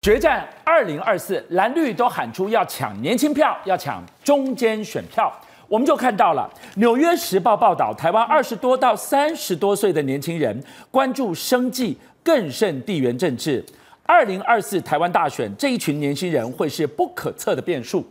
[0.00, 5.30] 决战二零二四，蓝绿都喊出要抢年轻票，要抢中间选票。
[5.66, 13.62] 我们就看到了《纽约时报》报道，台湾二十多到三十多岁的年轻人关注生计，更胜地缘政治。
[14.04, 18.06] 二零二四台湾大选，这一群年轻人会是不可测的变数。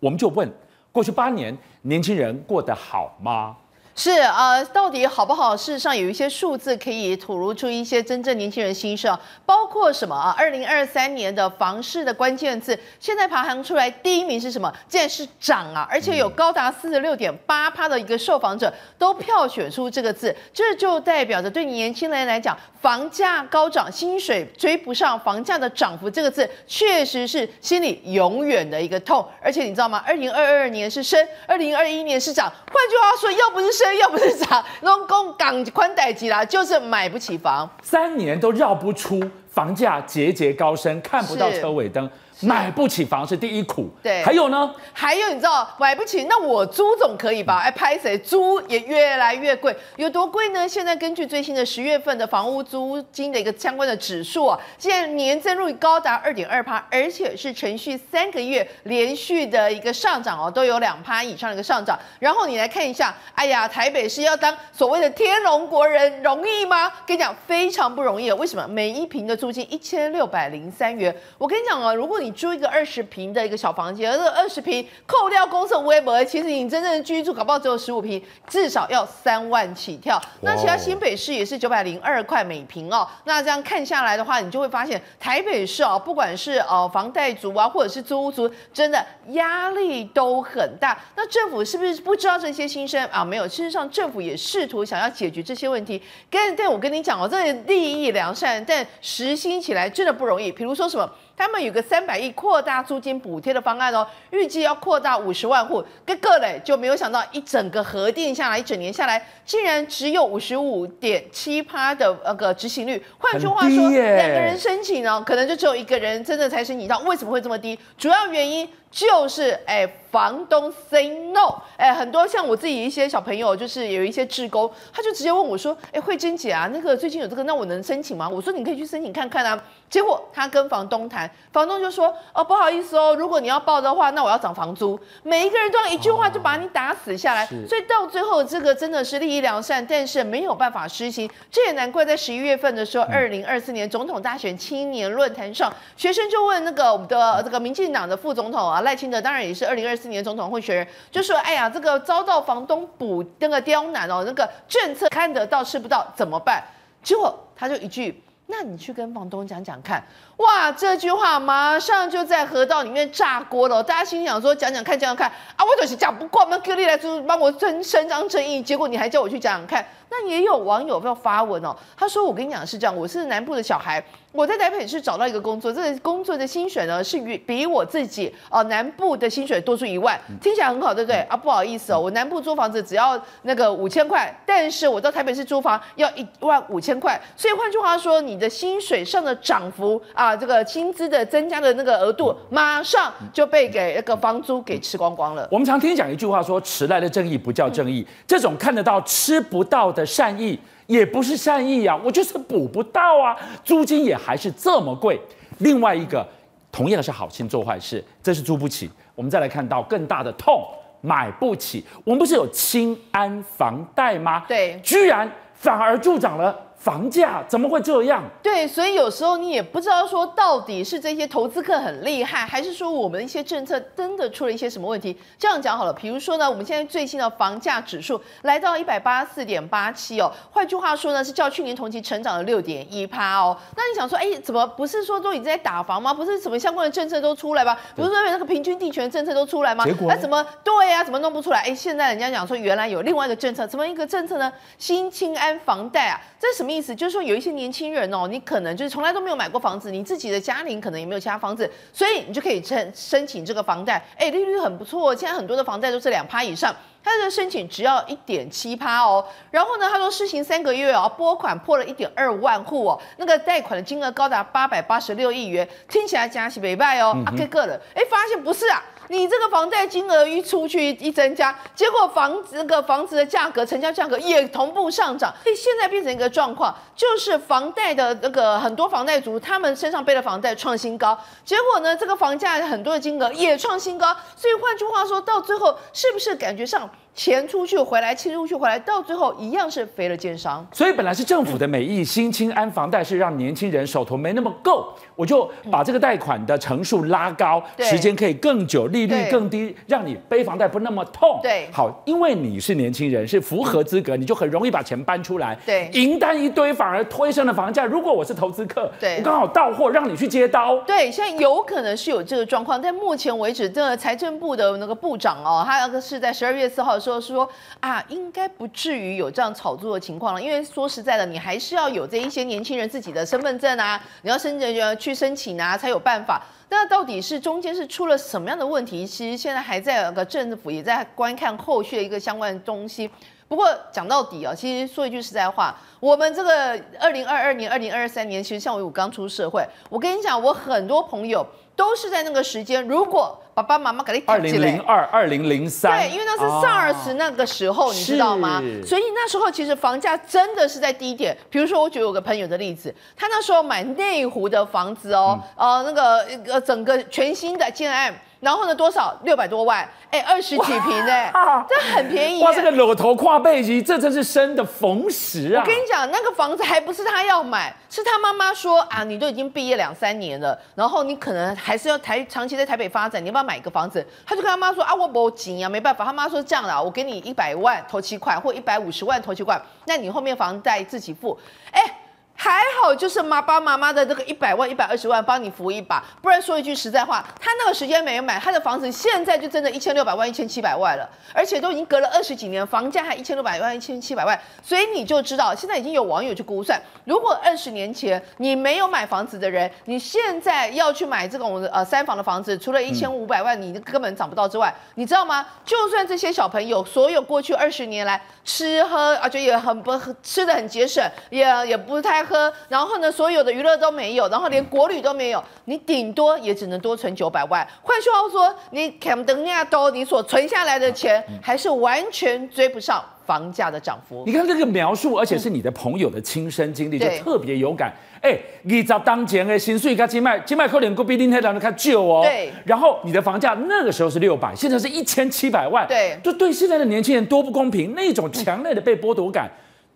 [0.00, 0.46] 我们就问：
[0.90, 3.56] 过去八年，年轻人过得好吗？
[3.98, 5.56] 是呃，到底好不好？
[5.56, 10.32] 事实上有一些数字可以吐露出一些真正年轻人心声，包括什么啊？
[10.38, 14.72] 二零二三年的房市的关键字，现在排行出来第一名是什么？
[14.88, 15.84] 竟然是涨啊！
[15.90, 29.28] 而且有高达四十六点八趴的一个受访者都票选出这个字，这就代表着对年轻人来讲，房价高涨，薪水追不上房价的涨幅，这个字确实是心里永远的一个痛。
[29.42, 30.00] 而且你知道吗？
[30.06, 32.48] 二零二二年是升，二零二一年是涨。
[32.48, 33.87] 换句话说，要不是升。
[33.96, 42.08] 要不是涨，农工港宽带机啦，就是买不起房，三年都绕不出房价节节高升，看不到车尾灯。
[42.40, 44.72] 买不起房是第一苦，对，还有呢？
[44.92, 47.58] 还有你知道买不起，那我租总可以吧？
[47.58, 50.68] 哎，拍谁租也越来越贵，有多贵呢？
[50.68, 61.98] 现在根据最新的十月份的房屋租金的一个相关的指数啊，现在年增率高达二点二趴，而且是连续三个月连续的一个上涨哦，都有两趴以上的一个上涨。
[62.20, 66.92] 然后你来看一下，哎呀，台北市要当所谓的天龙国人容易吗？
[67.04, 68.66] 跟你讲非常不容易，为什么？
[68.68, 80.20] 每一平的租金一千六百零三元，我跟你讲啊，如果你你租一个二十平的一个小房间，而这二十平扣掉公设微博，其实你真正的居住搞不好只有十五平，至少要三万起跳。
[80.42, 83.08] 那其他新北市也是九百零二块每平哦。
[83.24, 91.00] 那这样看下来的话，你就会发现台北市哦，不管是呃房贷族啊，或者是租屋族，真的压力都很大。
[91.16, 93.24] 那政府是不是不知道这些心声啊？
[93.24, 96.02] 没有，事实上政府也试图想要解决这些问题。
[96.30, 100.52] 跟但我跟你讲哦，这利益良善，但实行起来真的不容易。
[100.52, 101.10] 比如说什么？
[101.38, 113.00] 他们有个三百亿扩大租金补贴的方案哦，预计要扩大五十万户，个个嘞就没有想到一整个核定下来，一整年下来竟然只有五十五点七趴的那个执行率。
[113.18, 116.98] 换句话说，两个人申请呢，可能就只有一个人真的才申请到。
[117.00, 117.78] 为什么会这么低？
[117.96, 118.68] 主要原因。
[118.90, 128.28] 就是哎，房东 say no，哎，很多像我自己一些小朋友，就是有一些志工，他就直接问我说，哎，慧珍姐啊，那个最近有这个，那我能申请吗？
[128.28, 129.62] 我说你可以去申请看看啊。
[129.90, 134.98] 结果他跟房东谈，房东就说，哦，不好意思哦，如果你要报的话，那我要涨房租。
[135.22, 141.30] 每一个人都用一句话就把你打死下来，所以到最后这个真的是利益良善，但是没有办法实行。
[141.50, 148.77] 这也难怪在十一月份的时候，二零二四年总统大选青年论坛上，学生就问那个我们的这个民进党的副总统啊。
[148.82, 156.62] 赖清德当然也是二零二四年总统候选人，就说：“哎呀，这个遭到房东补那个刁难哦，那个政策看得到吃不到怎么办？”
[157.02, 160.02] 结果他就一句：“那你去跟房东讲讲看。”
[160.38, 163.82] 哇，这句话马上就在河道里面炸锅了。
[163.82, 169.86] 大家心想说：“讲讲看，讲讲看啊，我就是讲不过，我们各地来说帮我伸伸张正义。”结果你还叫我去讲讲看。
[170.10, 181.16] 那也有网友要发文哦，他说：“我跟你讲是这样，我是南部的小孩。”我在台北市找到一个工作，这个工作的薪水呢是比我自己呃南部的薪水多出一万，听起来很好，对不对？
[181.22, 195.48] 啊，不好意思哦，我南部租房子只要那个五千块，但是我到台北市租房要一万五千块，所以换句话说，你的薪水上的涨幅啊，这个薪资的增加的那个额度，马上就被给那个房租给吃光光了。
[195.50, 200.58] 我们常听讲一句话说，迟来的正义不叫正义，这种看得到吃不到的善意。
[200.86, 205.20] 也不是善意啊，我就是补不到啊，租金也还是这么贵。
[205.58, 206.26] 另外一个，
[206.72, 208.90] 同样是好心做坏事，这是租不起。
[209.14, 210.66] 我们再来看到更大的痛，
[211.02, 211.84] 买不起。
[212.04, 214.46] 我们不是有清安房贷吗？
[214.48, 216.58] 对，居然反而助长了。
[216.78, 218.22] 房价怎么会这样？
[218.40, 225.16] 对，所以有时候你也不知道说到底是这些投资客很厉害，还是说我们的一些政策真的出了一些什么问题？
[225.36, 233.56] 这样讲好了，比如说呢，我们现在最新的房价指数来到一百八十四点八七哦，换句话说呢，是较去年同期成长了六点一趴哦。
[233.76, 236.14] 那你想说，哎，怎么不是说都已经在打房吗？
[236.14, 237.76] 不是什么相关的政策都出来吗？
[237.96, 239.84] 不是说那个平均地权政策都出来吗？
[239.84, 241.04] 结果那怎么对呀、啊？
[241.04, 241.60] 怎么弄不出来？
[241.62, 244.52] 哎，现在人家讲说原来有另外一个政策，怎么一个政策呢？
[244.78, 246.67] 新青安房贷啊，这是什么？
[246.74, 259.24] 意思就是说，有一些年轻人哦，你可能就是从来都没有买过房子，你自己的家庭可能也没有其他房子，所以你就可以申申请这个房贷，哎，利率很不错，现在很多的房贷都是两趴以上，他的申请只要一点七趴哦。
[259.50, 268.82] 然后呢，他说施行三个月哦，拨款破了一点二万户哦，那个贷款的金额高达八百八十六亿元，听起来加起北拜哦，啊，这个人，哎，发现不是啊。
[269.08, 286.88] 你这个房贷金额一出去一增加，结果房子那个房子的价格、成交价格也同步上涨，所以现在变成一个状况，就是房贷的那个很多房贷族他们身上背的房贷创新高，结果呢，这个房价很多的金额也创新高，所以换句话说到最后，是不是感觉上？
[287.18, 290.64] 钱出去回来，钱出去回来，到最后一样是肥了奸商。
[290.72, 301.40] 所以本来是政府的美意，新青安房贷是让年轻人手头没那么够，我就把这个贷款的成数拉高，时间可以更久，利率更低，让你背房贷不那么痛。
[301.42, 305.58] 对，好，因为你是年轻人，是符合资格，你就很容易把钱搬出来。
[305.66, 307.84] 对，银单一堆，反而推升了房价。
[307.84, 310.78] 如果我是投资客，对，我刚好到货，让你去接刀。
[310.82, 317.48] 对，现在有可能是有这个状况，但目前为止，这个财政部的那个部长哦，他那个是在十二月四号的时候说
[317.80, 318.04] 啊。
[318.08, 326.42] 应该不至于有这样炒作的情况了，因为说实在的，你还是要有这一些年轻人自己的身份证啊，你要申请去申请啊，才有办法。
[326.70, 329.06] 那到底是中间是出了什么样的问题？
[329.06, 333.10] 其实现在还在有个政府也在观看后续的一个相关的东西。
[333.46, 341.46] 不过讲到底啊，其实说一句实在话，我们这个二零二二年、二零二三年，其实像我刚出社会，我跟你讲，我很多朋友
[341.78, 343.40] 都是在那个时间，如果。
[343.58, 348.62] 爸爸妈妈给你二零零二、二零零三，对，因为那是 SARS 那个时候，哦、你知道吗？
[348.86, 351.36] 所以那时候其实房价真的是在低点。
[351.50, 358.14] 比如说，我举有个朋友的例子，他那时候买内湖的房子哦，嗯、呃，那个呃整个全新的建案。
[358.40, 359.88] 然后呢，多少六百多万？
[360.10, 361.32] 哎，二十几平哎，
[361.68, 362.42] 这很便宜。
[362.42, 365.60] 哇，这个裸头跨背机，这真是生的逢时啊！
[365.60, 374.06] 我跟你讲，那个房子还不是他要买，是他妈妈说啊，你都已经毕业两三年了，然后你可能还是要台长期在台北发展，你要不要买一个房子？
[374.24, 376.04] 他就跟他妈说啊，我没钱啊，没办法。
[376.04, 381.38] 他妈说这样啦，我给你一百万头期款，或一百五十万头期款，那你后面房贷自己付。
[381.72, 381.97] 哎。
[382.40, 405.44] 还好，就是妈爸妈妈的这个一百万、一百二十万帮你扶一把，不然说一句实在话，他那个时间没有买，他的房子现在就真的一千六百万、一千七百万了，而且都已经隔了二十几年，房价还一千六百万、一千七百万，所以你就知道，现在已经有网友去估算，如果二十年前你没有买房子的人，你现在要去买这种呃三房的房子，除了一千五百万你根本涨不到之外，你知道吗？
[405.64, 409.92] 就算这些小朋友所有过去二十年来吃喝，啊，就也很不
[410.22, 412.27] 吃的很节省，也也不太。
[412.28, 417.66] 喝，然后呢，所有的娱乐都没有，然后连国旅都没有，你顶多也只能多存九百万。
[417.82, 424.24] 换句话说，你肯等亚都，你所存下来的钱还是完全追不上房价的涨幅。
[424.26, 427.92] 你看这个描述，而且是你的朋友的亲身经历，就特别有感。
[428.20, 432.22] 哎，你找当前的薪水跟金麦金麦扣点，够比林太郎的看旧哦。
[432.24, 432.50] 对。
[432.64, 435.86] 然后你的房价那个时候是六百，现在是一千七百万。
[435.86, 436.18] 对。
[436.22, 439.48] 就对现在的年轻人多不公平，那种强烈的被剥夺感，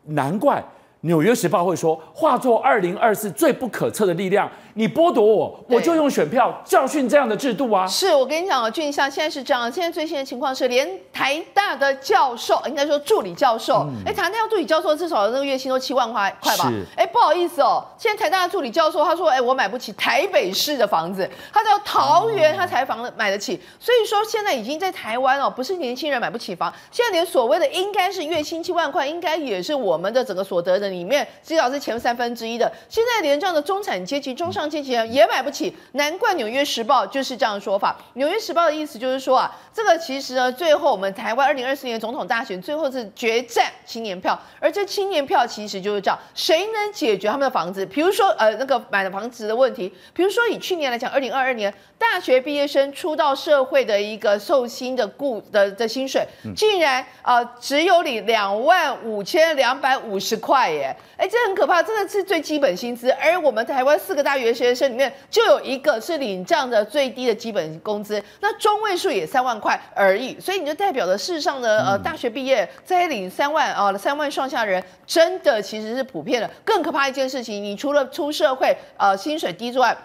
[0.05, 0.63] 难怪。
[1.03, 4.51] 纽约时报会说，化作二零二四最不可测的力量。
[4.75, 7.87] 你剥夺我，我就用选票教训这样的制度啊！
[7.87, 16.73] 是我跟你讲啊，俊相现在是这样，现在最新的情况是，连台大的教授，应该说助理教授，哎、嗯，台大助理教授至少那个月薪都七万块块吧？
[16.97, 34.63] 哎，不好意思哦，现在台大的助理教授他说，哎，我买不起台北市的房子，他到桃园他才房买得起，所以说现在已经在台湾哦，不是年轻人买不起房，现在连所谓的应该是月薪七万块，应该也是我们的整个所得的里面至少是前三分之一的，现在连这样的中产阶级、中上。
[34.73, 37.95] 阶级也买不起，难怪《纽约时报》就是这样的说法。
[38.15, 60.82] 《纽约时报》的意思就是说啊，这个其实呢，最后我们台湾二零二四年总统大选最后是决战青年票，而这青年票其实就是这样，谁能解决他们的房子，比如说呃那个买的房子的问题，比如说以去年来讲，二零二二年大学毕业生出到社会的一个受薪的雇的的薪水，竟然呃只有你两万五千两百五十块耶，
[61.17, 76.51] 哎，这很可怕，真的是最基本薪资，而我们台湾四个大学学生里面就有一个是领这样的最低的基本工资，那中位数也三万块而已，所以你就代表了世上的呃大学毕业再领三万啊、呃、三万上下人，真的其实是普遍的。
[76.65, 79.97] 更可怕一件事情，你除了出社会呃薪水低之外，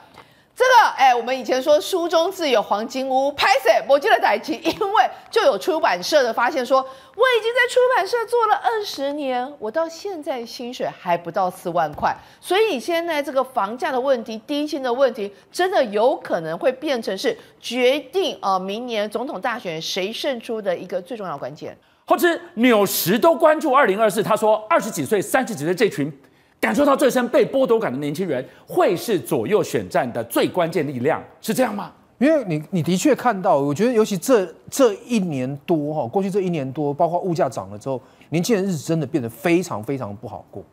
[0.57, 12.11] 这个哎，我们以前说书中自有黄金屋，拍谢我记得在一起，因为就有出版社的发现说，我已经在出版社做了二十年，我到现在薪水还不到四万块，
[12.41, 21.77] 所以现在这个房价的问题、低薪的问题，真的有可能会变成是决定呃明年总统大选谁胜出的一个最重要的关键。
[22.05, 26.11] 后知纽时都关注二零二四，他说二十几岁、三十几岁这群。
[26.59, 31.91] 感受到最深被剥夺感的年轻人，会是左右选战的最关键力量，是这样吗？
[32.17, 40.63] 因为你你的确看到，我觉得尤其这这一年多哈，过去这一年多，包括物价涨了之后，年轻人日子真的变得非常非常不好过。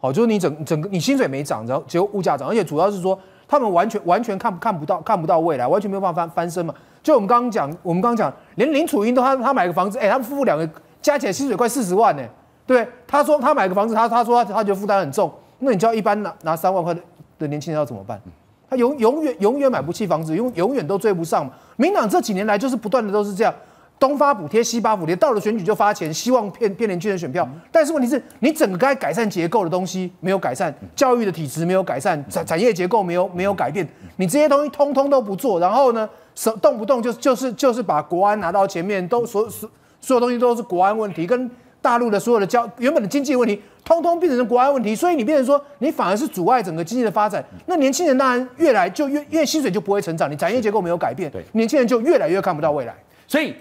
[0.00, 3.16] 好，就是你整整个你薪水没涨，然后结果物价涨，而且主要是说
[3.46, 6.74] 他们完全完全看看不到看不到未来，完全没有办法翻翻身嘛。
[7.00, 10.68] 就我们刚刚讲，我们刚刚讲，连林楚英都他他买个房子，哎、他们夫妇两个
[11.00, 12.22] 加起来薪水快四十万呢、
[12.68, 17.00] 对，他说他买个房子，他他说他他觉得负担很重，那你叫一般拿拿三万块的
[17.38, 18.20] 的年轻人要怎么办？
[18.68, 21.52] 他永永远永远买不起房子，永永远都追不上嘛。
[21.76, 23.54] 民党这几年来就是不断的都是这样，
[23.98, 27.48] 东发补贴西发补贴，到了选举就发钱，希望骗骗年轻人选票。
[27.72, 39.70] 但是问题是你整个该改善结构的东西没有改善，教育的体制没有改善，产产业结构没有没有改变，你这些东西通通都不做，然后呢，手动不动就就是就是把国安拿到前面，都所所
[40.02, 41.50] 所有东西都是国安问题跟。
[41.80, 47.44] 大陆的所有的交原本的经济问题，通通变成国外问题，所以你变成说，你反而是阻碍整个经济的发展。
[47.66, 52.94] 那年轻人当然越来就越，因为薪水就不会成长，你产业结构没有改变，年轻人就越来越看不到未来。
[53.26, 53.52] 所以《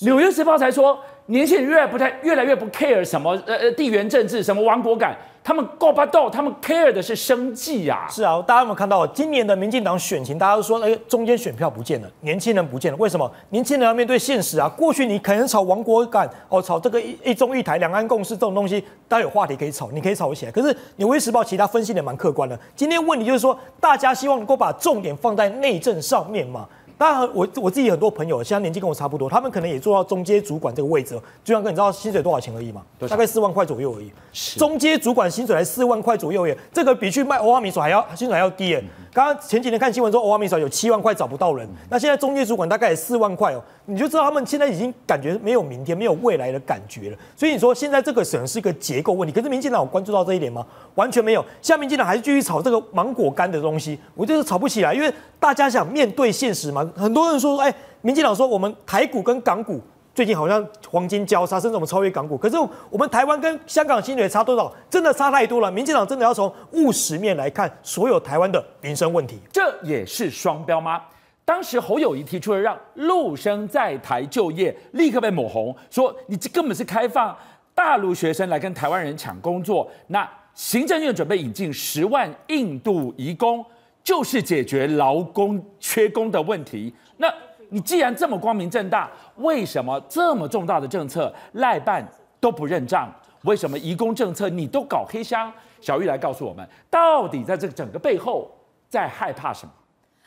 [0.00, 5.16] 纽约时报》才说，年轻人越来不太越来越不 care 什么呃呃地缘政治，什么亡国感。
[5.44, 8.06] 他们够巴豆，他们 care 的是生计呀。
[8.08, 10.38] 是啊，大家有没有看到今年的民进党选情？
[10.38, 12.98] 大家都说，哎，中间选票不见了，年轻人不见了。
[12.98, 13.28] 为什么？
[13.50, 14.68] 年轻人要面对现实啊。
[14.68, 20.52] 过去你可能炒亡国感，哦，炒这个一一中一台、两岸共识这种东西，大家有话题可以炒，你可以炒起来。
[20.52, 22.56] 可是《纽约时报》其他分析的蛮客观的。
[22.76, 26.68] 今天问题就是说，大家希望能够把重点放在内政上面嘛。
[27.02, 31.20] 当然，我我自己很多朋友，现在年纪跟我差不多，他们可能也做到中阶主管这个位置。
[31.42, 32.80] 就像哥，你知道薪水多少钱而已嘛？
[33.08, 34.12] 大概四万块左右而已。
[34.56, 38.84] 中阶主管薪水才四万块左右耶，这个比去卖欧阿米索还要薪水还要低耶。
[39.14, 47.18] 刚刚前几天看新闻说，欧阿米索有七万块找不到人，那现在中介主管大概四万块哦，你就知道他们现在已经感觉没有明天、没有未来的感觉了。
[47.36, 50.66] 所以你说现在这个可能是一个结构问题，可是民进党有关注到这一点吗？
[50.94, 51.44] 完全没有。
[51.60, 56.90] 现在民进党还是继续炒这个芒果干的东西，我觉得炒不起来，因为大家想面对现实嘛。
[56.96, 59.78] 很多人说，哎，民进党说我们台股跟港股。
[60.14, 62.36] 最近好像黄金交叉，甚至我们超越港股。
[62.36, 62.56] 可是
[62.90, 64.72] 我们台湾跟香港薪水差多少？
[64.90, 65.70] 真的差太多了。
[65.70, 69.38] 民进党真的要从务实面来看所有台湾的民生问题。
[69.50, 71.00] 这也是双标吗？
[71.44, 77.36] 当时侯友谊提出了让陆生在台就业，立刻被抹红，说你这根本是开放
[77.74, 79.90] 大陆学生来跟台湾人抢工作。
[80.08, 83.64] 那行政院准备引进十万印度移工，
[84.04, 86.94] 就是解决劳工缺工的问题。
[87.16, 87.32] 那
[87.72, 92.06] 你既然这么光明正大，为什么这么重大的政策赖办
[92.38, 93.10] 都不认账？
[93.44, 95.50] 为什么移工政策你都搞黑箱？
[95.80, 98.50] 小玉来告诉我们，到底在这个整个背后
[98.88, 99.72] 在害怕什么？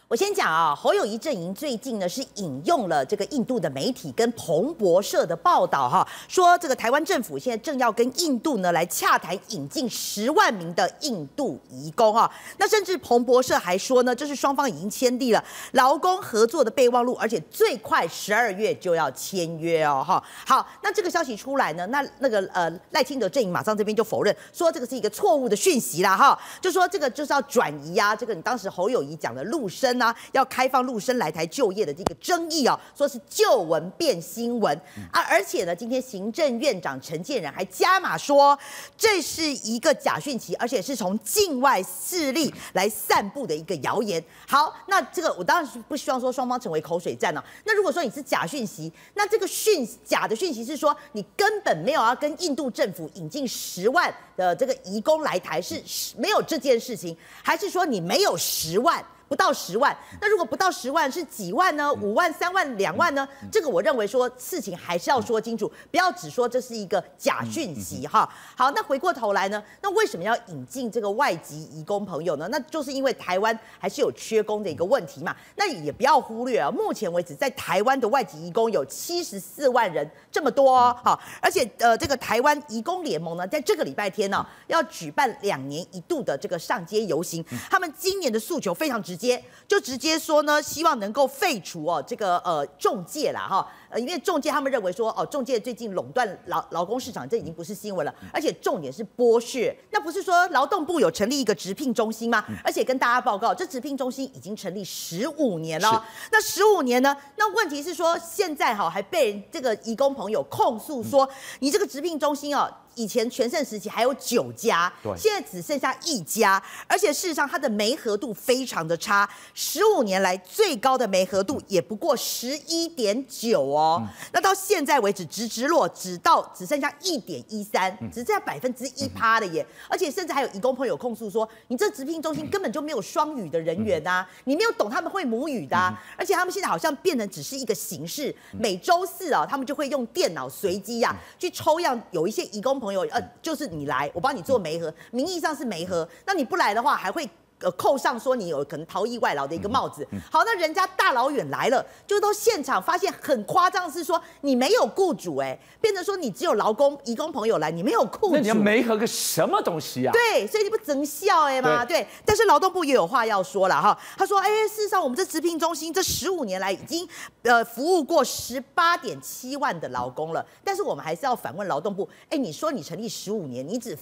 [0.07, 20.23] 我先讲啊，侯友谊阵营最近呢是引用了这个印度的媒体跟彭博社的报道哈，说这个台湾政府现在正要跟印度呢来洽谈引进十万名的印度移工哈，那甚至彭博社还说呢，这是双方已经签订了劳工合作的备忘录，而且最快十二月就要签约哦哈。
[20.45, 29.94] 好，那这个消息出来呢，那那个呃赖清德阵营马上这边就否认，说这个是一个错误的讯息啦哈，就说这个就是要转移啊，这个你当时侯友谊讲的陆生。
[30.31, 34.75] 要开放陆生来台就业的这个争议哦，说是旧闻变新闻
[35.11, 38.57] 啊，而且呢，今天行政院长陈建仁还加码说，
[38.97, 44.23] 这是一个假讯息，而且是从境外势力来散布的一个谣言。
[44.47, 47.43] 好，那这个我当然是不希望说双方成为口水战哦。
[47.65, 55.81] 那如果说你是假讯息，那这个讯假的讯息是说你根本没有要跟印度政府引进十万的这个移工来台，是
[56.17, 59.03] 没有这件事情，还是说你没有十万？
[59.27, 61.91] 不到十万，那如果不到十万是几万呢？
[61.95, 63.27] 五万、三万、两万呢？
[63.51, 68.31] 这个我认为说事情还是要说清楚，不要只说这是一个假讯息哈。
[68.55, 72.47] 好，那回过头来呢，那为什么要引进这个外籍移工朋友呢？
[72.51, 75.35] 那就是因为台湾还是有缺工的一个问题嘛。
[75.55, 80.95] 那也不要忽略啊，目前为止在台湾的外籍移工有七十四万人，这么多哦。
[81.03, 89.14] 好，而且呃，这个台湾移工联盟呢，在这个礼拜天呢，要举办两年一度的这个上街游行，他们今年的诉求非常直。
[89.15, 99.73] 直接就直接说呢，希望能够废除哦这个呃中介啦哈，呃因为中介他们认为说哦中介最近垄断劳劳工市场，这已经不是新闻了，而且重点是剥削。
[99.91, 102.43] 那不是说劳动部有成立一个直聘中心吗？
[102.61, 106.05] 而且跟大家报告，这直聘中心已经成立十五年了。
[106.29, 107.15] 那十五年呢？
[107.37, 111.29] 那问题是说现在哈还被这个义工朋友控诉说，
[111.59, 112.69] 你这个直聘中心哦。
[112.95, 142.75] 以前全盛时期还有九家，现在只剩下一家，而且事实上它的媒合度非常的差，十五年来最高的媒合度也不过十一点九哦，那到现在为止直直落，只到只剩下一点一三，只剩下百分之一趴的耶，而且甚至还有义工朋友控诉说，你这职聘中心根本就没有双语的人员呐、啊，你没有懂他们会母语的、啊，而且他们现在好像变成只是一个形式，每周四啊，他们就会用电脑随机呀去抽样，有一些义工。
[142.85, 147.27] 朋友，呃，就是你来，我帮你做媒合，名义上是媒合，那你不来的话，还会
[147.65, 150.07] 呃扣上说你有可能逃逸外劳的一个帽子。
[150.31, 158.33] 好，那人家大老远来了，就都现场发现很夸张，是说你没有雇主，哎，变成说你只有劳工、移工朋友来，你没有雇主。
[158.33, 160.13] 那你要没合个什么东西啊？
[160.13, 161.83] 对，所以你不整笑哎吗？
[161.83, 167.07] 对，但是劳动部也有话要说了哈，他说，哎，事实上我们这职聘中心这十五年来已经
[167.41, 173.97] 呃服务过十八点七万的劳工了，但是我们还是要反问劳动部，哎，你说你成立十五年，你只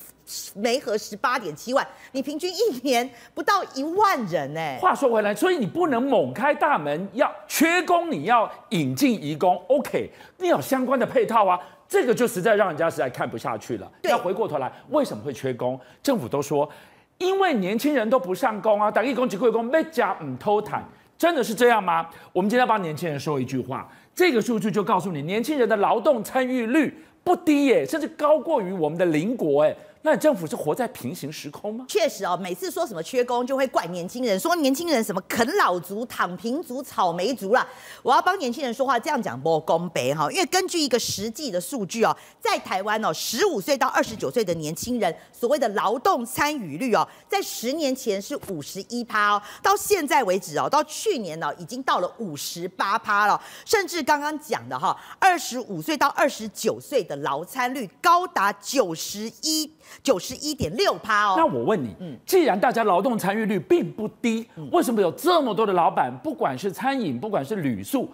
[0.56, 4.78] 媒合十八点七万，你平均一年不到一万人呢？
[4.80, 13.92] 话说回来，所以你不能猛开大门，要缺工，你要引进移工，OK，你有相关的配套啊，这个就实在让人家实在看不下去了。
[14.02, 15.80] 对要回过头来，为什么会缺工？
[16.02, 16.68] 政府都说，
[17.18, 20.84] 因为年轻人都不上工啊，打一工、几个工，没家唔偷谈，
[21.18, 22.10] 真的是这样吗？
[22.32, 29.76] 我们今天要帮年轻人说一句话，这个数据就告诉你，年轻人的劳动参与率不低耶，甚至高过于我们的邻国哎。
[30.06, 31.86] 那你政府是活在平行时空吗？
[31.88, 37.66] 确实哦，每次说什么缺工，就会怪年轻人，说年轻人什么啃老族、躺平族、草莓族啦。
[38.02, 40.30] 我要帮年轻人说话，这样讲不公平哈。
[40.30, 59.74] 因为根据一个实际的数据哦，在台湾哦，十五岁到二十九岁的年轻人，所谓的劳动参与率哦，在十年前是五十一趴哦，到现在为止哦，到去年呢，已经到了五十八趴了，甚至刚刚讲的哈，二十五岁到二十九岁的劳参率高达九十一。
[60.02, 61.36] 九十一点六趴哦。
[61.38, 68.10] 那我问你，嗯，既然大家劳动参与率并不低，为什么有这么多的老板，不管是餐饮，不管是旅宿？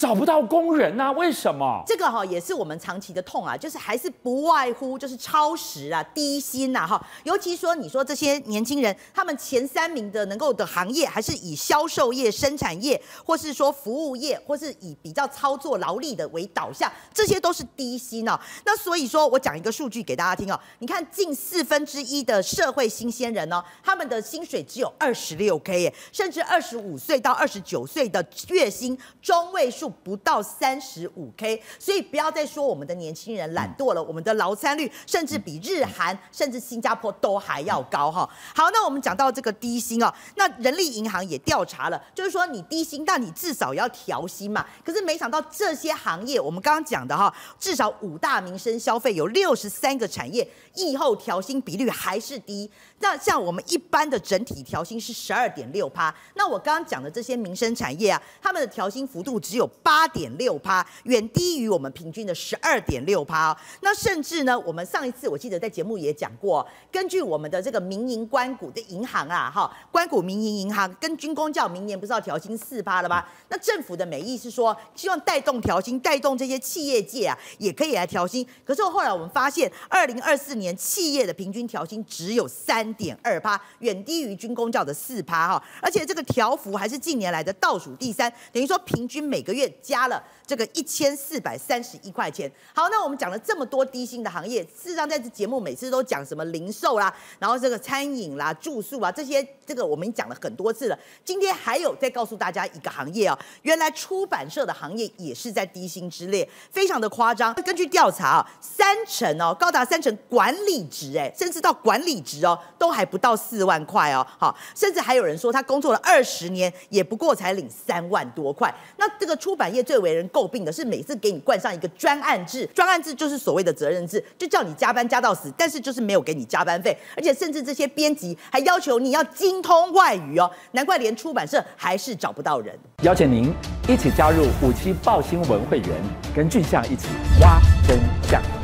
[0.00, 1.12] 找不到工人啊？
[1.12, 1.84] 为什么？
[1.86, 7.06] 这个哈也是我们长期的痛啊，就是还是不外乎就是超时啊、低薪呐哈。
[7.24, 18.40] 尤其说你说这些年轻人，他们前三名的能够的行业，还是以销售业、生产业，或是说服务业，或是以比较操作劳力的为导向，这些都是低薪哦。
[18.64, 29.89] 那所以说我讲一个数据给大家听哦，你看近四分之一的社会新鲜人哦，他们的薪水只有二十六 K 耶，甚至二十五岁到二十九岁的月薪中位数。
[30.02, 34.02] 不到三十五 K，所以不要再说我们的年轻人懒惰了。
[34.02, 38.28] 我们的劳参率甚至比日韩甚至新加坡都还要高哈。
[38.54, 44.66] 好，那我们讲到这个低薪哦，那人力银行也调查了，就是说你低薪，但你至少要调薪嘛。
[44.84, 52.70] 可是没想到这些行业，我们刚刚讲的哈，至少五大民生消费有六十三个产业，疫后调薪比率还是低。
[52.98, 63.56] 那像我们一般的整体调薪是十二点六趴，那我刚刚讲的这些民生产业啊，他们的调薪幅度只有八点六趴，远低于我们平均的十二点六趴。
[63.80, 73.24] 那甚至呢，我们上一次我记得在节目也讲过，根据我们的这个民营关股的银行啊，哈，关股民营银行跟军工教明年不是要调薪四趴了吗？
[73.48, 78.46] 那政府的美意是说，希望带动调薪，带动这些企业界啊，也可以来调薪。
[78.64, 82.90] 可是后来我们发现，二零二四年企业的平均调薪只有三。
[83.00, 92.50] 点二趴，远低于军工教的四趴哈，而且这个调幅还是近年来的倒数第三，等于说平均每个月加了这个一千四百三十一块钱。
[92.74, 100.98] 好，那我们讲了这么多低薪的行业，事实上在这节目每次都讲什么零售啦，然后这个餐饮啦、住宿啊这些，这个我们讲了很多次了。
[101.24, 107.54] 今天还有再告诉大家一个行业啊，原来出版社的行业也是在低薪之列，非常的夸张。
[107.62, 112.58] 根据调查啊，三成哦，高达三成管理职哎，甚至到管理职哦。
[112.76, 118.74] 都还不到四万块哦，好，甚至还有人说他工作了二十年，也不过才领三万多块。
[118.96, 132.78] 那这个出版业最为人诟病的是，每次给你冠上一个专案制，专案制就是所谓的责任制，就叫你加班加到死，但是就是没有给你加班费，而且甚至这些编辑还要求你要精通外语哦，难怪连出版社还是找不到人。
[133.02, 133.52] 邀请您
[133.88, 135.88] 一起加入五七报新闻会员，
[136.34, 137.08] 跟俊相一起
[137.40, 138.59] 挖真相。